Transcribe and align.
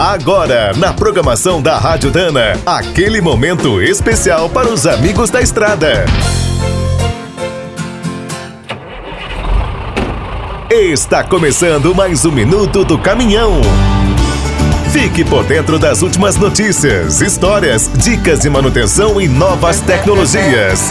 Agora, 0.00 0.72
na 0.78 0.94
programação 0.94 1.60
da 1.60 1.76
Rádio 1.76 2.10
Dana, 2.10 2.58
aquele 2.64 3.20
momento 3.20 3.82
especial 3.82 4.48
para 4.48 4.66
os 4.66 4.86
amigos 4.86 5.28
da 5.28 5.42
estrada. 5.42 6.06
Está 10.70 11.22
começando 11.22 11.94
mais 11.94 12.24
um 12.24 12.32
minuto 12.32 12.82
do 12.82 12.98
caminhão. 12.98 13.60
Fique 14.90 15.22
por 15.22 15.44
dentro 15.44 15.78
das 15.78 16.00
últimas 16.00 16.36
notícias, 16.36 17.20
histórias, 17.20 17.90
dicas 18.02 18.40
de 18.40 18.48
manutenção 18.48 19.20
e 19.20 19.28
novas 19.28 19.80
tecnologias. 19.80 20.90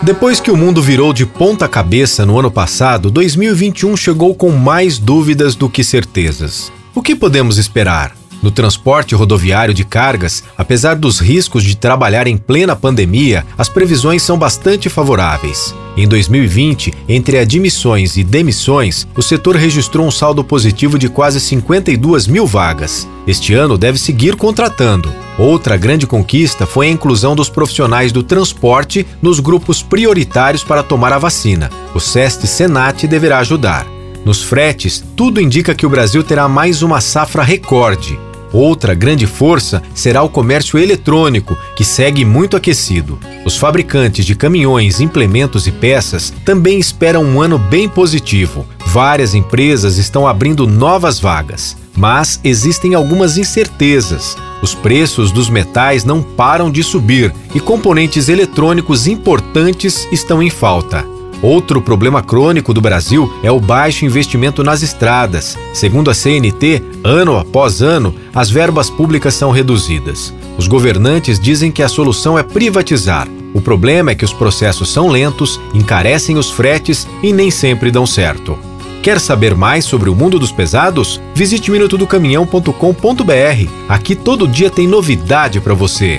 Depois 0.00 0.40
que 0.40 0.50
o 0.50 0.56
mundo 0.56 0.80
virou 0.80 1.12
de 1.12 1.26
ponta 1.26 1.68
cabeça 1.68 2.24
no 2.24 2.38
ano 2.38 2.50
passado, 2.50 3.10
2021 3.10 3.94
chegou 3.98 4.34
com 4.34 4.50
mais 4.50 4.96
dúvidas 4.98 5.54
do 5.54 5.68
que 5.68 5.84
certezas. 5.84 6.77
O 6.98 7.00
que 7.00 7.14
podemos 7.14 7.58
esperar? 7.58 8.12
No 8.42 8.50
transporte 8.50 9.14
rodoviário 9.14 9.72
de 9.72 9.84
cargas, 9.84 10.42
apesar 10.56 10.96
dos 10.96 11.20
riscos 11.20 11.62
de 11.62 11.76
trabalhar 11.76 12.26
em 12.26 12.36
plena 12.36 12.74
pandemia, 12.74 13.46
as 13.56 13.68
previsões 13.68 14.20
são 14.20 14.36
bastante 14.36 14.88
favoráveis. 14.88 15.72
Em 15.96 16.08
2020, 16.08 16.92
entre 17.08 17.38
admissões 17.38 18.16
e 18.16 18.24
demissões, 18.24 19.06
o 19.14 19.22
setor 19.22 19.54
registrou 19.54 20.04
um 20.04 20.10
saldo 20.10 20.42
positivo 20.42 20.98
de 20.98 21.08
quase 21.08 21.38
52 21.38 22.26
mil 22.26 22.48
vagas. 22.48 23.06
Este 23.28 23.54
ano 23.54 23.78
deve 23.78 23.96
seguir 23.96 24.34
contratando. 24.34 25.08
Outra 25.38 25.76
grande 25.76 26.04
conquista 26.04 26.66
foi 26.66 26.88
a 26.88 26.90
inclusão 26.90 27.36
dos 27.36 27.48
profissionais 27.48 28.10
do 28.10 28.24
transporte 28.24 29.06
nos 29.22 29.38
grupos 29.38 29.84
prioritários 29.84 30.64
para 30.64 30.82
tomar 30.82 31.12
a 31.12 31.18
vacina. 31.18 31.70
O 31.94 32.00
SEST 32.00 32.44
Senat 32.48 33.06
deverá 33.06 33.38
ajudar. 33.38 33.86
Nos 34.24 34.42
fretes, 34.42 35.02
tudo 35.16 35.40
indica 35.40 35.74
que 35.74 35.86
o 35.86 35.90
Brasil 35.90 36.22
terá 36.22 36.48
mais 36.48 36.82
uma 36.82 37.00
safra 37.00 37.42
recorde. 37.42 38.18
Outra 38.52 38.94
grande 38.94 39.26
força 39.26 39.82
será 39.94 40.22
o 40.22 40.28
comércio 40.28 40.78
eletrônico, 40.78 41.56
que 41.76 41.84
segue 41.84 42.24
muito 42.24 42.56
aquecido. 42.56 43.18
Os 43.44 43.56
fabricantes 43.56 44.24
de 44.24 44.34
caminhões, 44.34 45.00
implementos 45.00 45.66
e 45.66 45.72
peças 45.72 46.32
também 46.44 46.78
esperam 46.78 47.22
um 47.22 47.42
ano 47.42 47.58
bem 47.58 47.88
positivo. 47.88 48.66
Várias 48.86 49.34
empresas 49.34 49.98
estão 49.98 50.26
abrindo 50.26 50.66
novas 50.66 51.20
vagas, 51.20 51.76
mas 51.94 52.40
existem 52.42 52.94
algumas 52.94 53.36
incertezas. 53.36 54.36
Os 54.62 54.74
preços 54.74 55.30
dos 55.30 55.50
metais 55.50 56.04
não 56.04 56.22
param 56.22 56.70
de 56.70 56.82
subir 56.82 57.32
e 57.54 57.60
componentes 57.60 58.28
eletrônicos 58.28 59.06
importantes 59.06 60.08
estão 60.10 60.42
em 60.42 60.50
falta. 60.50 61.17
Outro 61.40 61.80
problema 61.80 62.20
crônico 62.20 62.74
do 62.74 62.80
Brasil 62.80 63.32
é 63.42 63.50
o 63.50 63.60
baixo 63.60 64.04
investimento 64.04 64.64
nas 64.64 64.82
estradas. 64.82 65.56
Segundo 65.72 66.10
a 66.10 66.14
CNT, 66.14 66.82
ano 67.04 67.36
após 67.36 67.80
ano, 67.80 68.14
as 68.34 68.50
verbas 68.50 68.90
públicas 68.90 69.34
são 69.34 69.50
reduzidas. 69.50 70.34
Os 70.56 70.66
governantes 70.66 71.38
dizem 71.38 71.70
que 71.70 71.82
a 71.82 71.88
solução 71.88 72.36
é 72.36 72.42
privatizar. 72.42 73.28
O 73.54 73.60
problema 73.60 74.10
é 74.10 74.14
que 74.14 74.24
os 74.24 74.32
processos 74.32 74.90
são 74.90 75.08
lentos, 75.08 75.60
encarecem 75.72 76.36
os 76.36 76.50
fretes 76.50 77.06
e 77.22 77.32
nem 77.32 77.50
sempre 77.50 77.90
dão 77.90 78.04
certo. 78.04 78.58
Quer 79.00 79.20
saber 79.20 79.54
mais 79.54 79.84
sobre 79.84 80.10
o 80.10 80.14
mundo 80.14 80.40
dos 80.40 80.50
pesados? 80.50 81.20
Visite 81.34 81.70
minutodocaminhão.com.br. 81.70 83.70
Aqui 83.88 84.16
todo 84.16 84.48
dia 84.48 84.70
tem 84.70 84.88
novidade 84.88 85.60
para 85.60 85.72
você. 85.72 86.18